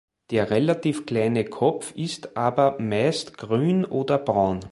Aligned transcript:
Der 0.31 0.49
relativ 0.49 1.05
kleine 1.05 1.45
Kopf 1.45 1.91
ist 1.95 2.35
aber 2.35 2.79
meist 2.79 3.37
grün 3.37 3.85
oder 3.85 4.17
braun. 4.17 4.59